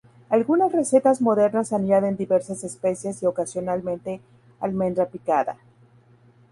Algunas 0.29 0.71
recetas 0.71 1.21
modernas 1.21 1.73
añaden 1.73 2.17
diversas 2.17 2.63
especias 2.63 3.21
y 3.21 3.27
ocasionalmente 3.27 4.19
almendra 4.59 5.05
picada. 5.05 5.59